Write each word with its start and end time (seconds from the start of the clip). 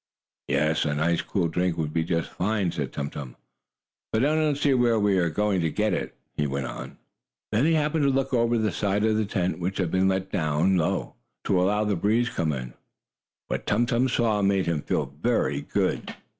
"Yes, 0.47 0.83
a 0.83 0.95
nice, 0.95 1.21
cool 1.21 1.47
drink 1.47 1.77
would 1.77 1.93
be 1.93 2.03
just 2.03 2.31
fine," 2.31 2.71
said 2.71 2.91
Tum 2.91 3.11
Tum. 3.11 3.35
"But 4.11 4.25
I 4.25 4.33
do 4.33 4.41
not 4.41 4.57
see 4.57 4.73
where 4.73 4.99
we 4.99 5.19
are 5.19 5.29
going 5.29 5.61
to 5.61 5.69
get 5.69 5.93
it," 5.93 6.15
he 6.33 6.47
went 6.47 6.65
on. 6.65 6.97
Then 7.51 7.65
he 7.67 7.73
happened 7.73 8.05
to 8.05 8.09
look 8.09 8.33
over 8.33 8.57
the 8.57 8.71
side 8.71 9.05
of 9.05 9.15
the 9.15 9.25
tent, 9.25 9.59
which 9.59 9.77
had 9.77 9.91
been 9.91 10.07
let 10.07 10.31
down 10.31 10.75
low, 10.75 11.17
to 11.43 11.61
allow 11.61 11.83
the 11.83 11.95
breeze 11.95 12.29
to 12.29 12.33
come 12.33 12.51
in. 12.51 12.73
What 13.45 13.67
Tum 13.67 13.85
Tum 13.85 14.09
saw 14.09 14.41
made 14.41 14.65
him 14.65 14.81
feel 14.81 15.05
very 15.05 15.61
good. 15.61 16.15